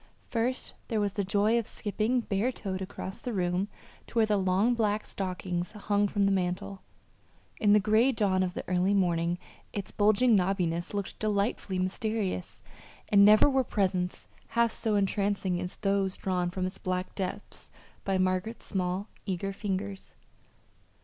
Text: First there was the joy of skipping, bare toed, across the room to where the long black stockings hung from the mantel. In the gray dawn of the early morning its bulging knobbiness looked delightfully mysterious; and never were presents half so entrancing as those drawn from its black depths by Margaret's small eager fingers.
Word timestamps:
First 0.29 0.73
there 0.87 0.99
was 0.99 1.13
the 1.13 1.23
joy 1.23 1.59
of 1.59 1.67
skipping, 1.67 2.21
bare 2.21 2.51
toed, 2.51 2.81
across 2.81 3.21
the 3.21 3.33
room 3.33 3.67
to 4.07 4.17
where 4.17 4.25
the 4.25 4.35
long 4.35 4.73
black 4.73 5.05
stockings 5.05 5.73
hung 5.73 6.07
from 6.07 6.23
the 6.23 6.31
mantel. 6.31 6.81
In 7.59 7.73
the 7.73 7.79
gray 7.79 8.11
dawn 8.11 8.41
of 8.41 8.55
the 8.55 8.67
early 8.67 8.95
morning 8.95 9.37
its 9.73 9.91
bulging 9.91 10.35
knobbiness 10.35 10.95
looked 10.95 11.19
delightfully 11.19 11.77
mysterious; 11.77 12.63
and 13.09 13.23
never 13.23 13.47
were 13.47 13.63
presents 13.63 14.27
half 14.47 14.71
so 14.71 14.95
entrancing 14.95 15.61
as 15.61 15.75
those 15.77 16.17
drawn 16.17 16.49
from 16.49 16.65
its 16.65 16.79
black 16.79 17.13
depths 17.13 17.69
by 18.03 18.17
Margaret's 18.17 18.65
small 18.65 19.07
eager 19.27 19.53
fingers. 19.53 20.15